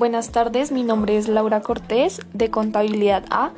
[0.00, 3.50] Buenas tardes, mi nombre es Laura Cortés de Contabilidad A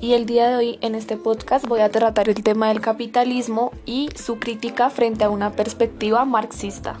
[0.00, 3.70] y el día de hoy en este podcast voy a tratar el tema del capitalismo
[3.86, 6.98] y su crítica frente a una perspectiva marxista.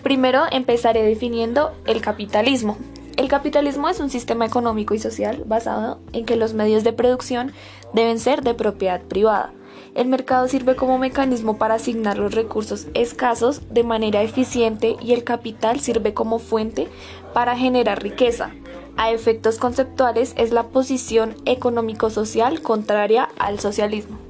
[0.00, 2.78] Primero empezaré definiendo el capitalismo.
[3.16, 7.50] El capitalismo es un sistema económico y social basado en que los medios de producción
[7.94, 9.52] deben ser de propiedad privada
[9.94, 15.24] el mercado sirve como mecanismo para asignar los recursos escasos de manera eficiente y el
[15.24, 16.88] capital sirve como fuente
[17.32, 18.50] para generar riqueza.
[18.96, 24.27] A efectos conceptuales es la posición económico-social contraria al socialismo.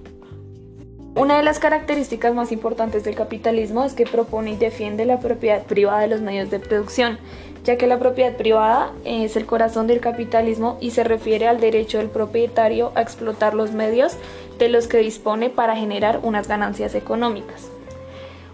[1.18, 5.64] Una de las características más importantes del capitalismo es que propone y defiende la propiedad
[5.64, 7.18] privada de los medios de producción,
[7.64, 11.98] ya que la propiedad privada es el corazón del capitalismo y se refiere al derecho
[11.98, 14.12] del propietario a explotar los medios
[14.60, 17.68] de los que dispone para generar unas ganancias económicas.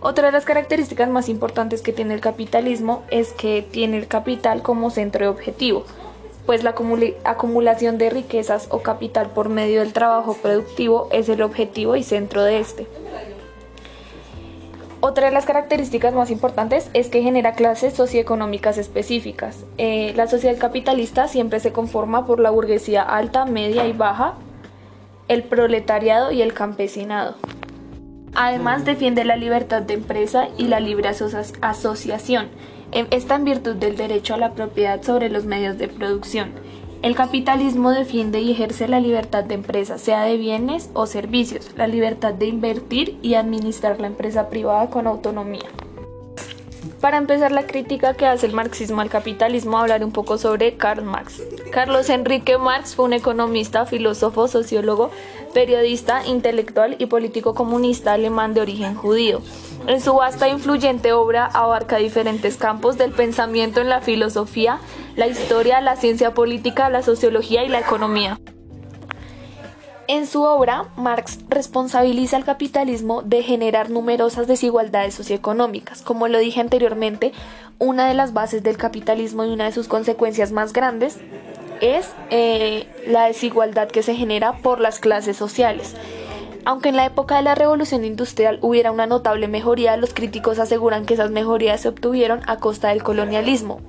[0.01, 4.63] Otra de las características más importantes que tiene el capitalismo es que tiene el capital
[4.63, 5.85] como centro de objetivo,
[6.47, 6.75] pues la
[7.25, 12.43] acumulación de riquezas o capital por medio del trabajo productivo es el objetivo y centro
[12.43, 12.87] de este.
[15.01, 19.65] Otra de las características más importantes es que genera clases socioeconómicas específicas.
[19.77, 24.35] Eh, la sociedad capitalista siempre se conforma por la burguesía alta, media y baja,
[25.29, 27.35] el proletariado y el campesinado.
[28.35, 31.11] Además defiende la libertad de empresa y la libre
[31.61, 32.49] asociación,
[33.11, 36.53] está en virtud del derecho a la propiedad sobre los medios de producción.
[37.03, 41.87] El capitalismo defiende y ejerce la libertad de empresa, sea de bienes o servicios, la
[41.87, 45.69] libertad de invertir y administrar la empresa privada con autonomía.
[47.01, 51.05] Para empezar la crítica que hace el marxismo al capitalismo, hablaré un poco sobre Karl
[51.05, 51.43] Marx.
[51.71, 55.11] Carlos Enrique Marx fue un economista, filósofo, sociólogo,
[55.55, 59.41] periodista, intelectual y político comunista alemán de origen judío.
[59.87, 64.79] En su vasta e influyente obra abarca diferentes campos del pensamiento en la filosofía,
[65.17, 68.39] la historia, la ciencia política, la sociología y la economía.
[70.07, 76.03] En su obra, Marx responsabiliza al capitalismo de generar numerosas desigualdades socioeconómicas.
[76.03, 77.33] Como lo dije anteriormente,
[77.79, 81.19] una de las bases del capitalismo y una de sus consecuencias más grandes
[81.81, 85.95] es eh, la desigualdad que se genera por las clases sociales.
[86.67, 91.05] Aunque en la época de la revolución industrial hubiera una notable mejoría, los críticos aseguran
[91.05, 93.81] que esas mejorías se obtuvieron a costa del colonialismo.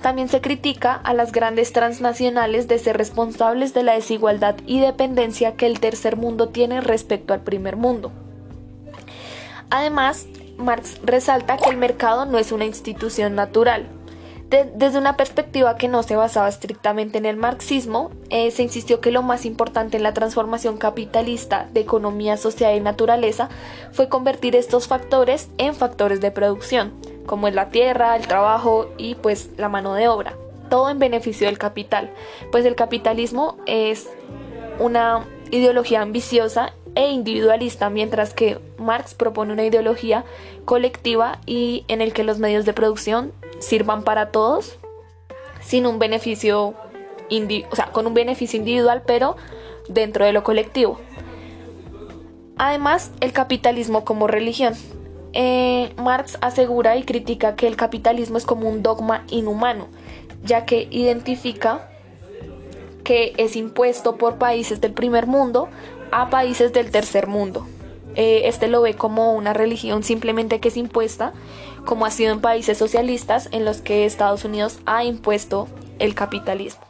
[0.00, 5.56] También se critica a las grandes transnacionales de ser responsables de la desigualdad y dependencia
[5.56, 8.12] que el tercer mundo tiene respecto al primer mundo.
[9.70, 10.26] Además,
[10.58, 13.86] Marx resalta que el mercado no es una institución natural.
[14.74, 19.10] Desde una perspectiva que no se basaba estrictamente en el marxismo, eh, se insistió que
[19.10, 23.48] lo más importante en la transformación capitalista de economía, sociedad y naturaleza
[23.92, 26.92] fue convertir estos factores en factores de producción
[27.26, 30.34] como es la tierra, el trabajo y pues la mano de obra,
[30.68, 32.10] todo en beneficio del capital,
[32.50, 34.08] pues el capitalismo es
[34.78, 40.24] una ideología ambiciosa e individualista, mientras que Marx propone una ideología
[40.64, 44.78] colectiva y en el que los medios de producción sirvan para todos
[45.62, 46.74] sin un beneficio
[47.92, 49.36] con un beneficio individual, pero
[49.88, 50.98] dentro de lo colectivo.
[52.58, 54.74] Además, el capitalismo como religión.
[55.32, 59.88] Eh, Marx asegura y critica que el capitalismo es como un dogma inhumano,
[60.44, 61.88] ya que identifica
[63.02, 65.68] que es impuesto por países del primer mundo
[66.10, 67.66] a países del tercer mundo.
[68.14, 71.32] Eh, este lo ve como una religión simplemente que es impuesta,
[71.84, 75.68] como ha sido en países socialistas en los que Estados Unidos ha impuesto
[75.98, 76.82] el capitalismo.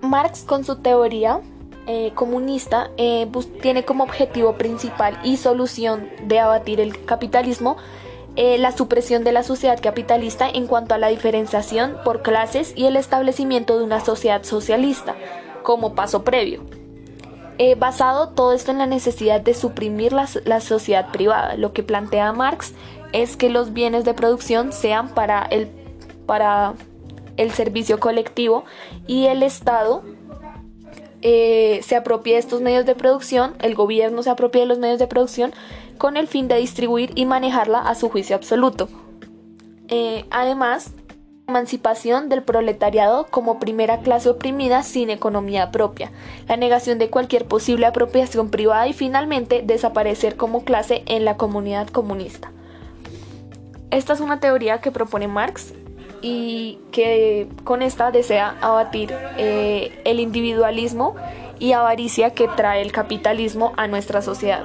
[0.00, 1.40] Marx con su teoría
[1.86, 3.28] eh, comunista eh,
[3.60, 7.76] tiene como objetivo principal y solución de abatir el capitalismo
[8.34, 12.96] la supresión de la sociedad capitalista en cuanto a la diferenciación por clases y el
[12.96, 15.14] establecimiento de una sociedad socialista
[15.62, 16.62] como paso previo.
[17.78, 22.32] Basado todo esto en la necesidad de suprimir la, la sociedad privada, lo que plantea
[22.32, 22.74] Marx
[23.12, 25.68] es que los bienes de producción sean para el,
[26.26, 26.74] para
[27.36, 28.64] el servicio colectivo
[29.06, 30.02] y el Estado
[31.20, 34.98] eh, se apropie de estos medios de producción, el gobierno se apropie de los medios
[34.98, 35.52] de producción
[35.96, 38.88] con el fin de distribuir y manejarla a su juicio absoluto.
[39.88, 40.94] Eh, además,
[41.52, 46.10] emancipación del proletariado como primera clase oprimida sin economía propia,
[46.48, 51.88] la negación de cualquier posible apropiación privada y finalmente desaparecer como clase en la comunidad
[51.88, 52.50] comunista.
[53.90, 55.74] Esta es una teoría que propone Marx
[56.22, 61.14] y que con esta desea abatir eh, el individualismo
[61.58, 64.64] y avaricia que trae el capitalismo a nuestra sociedad.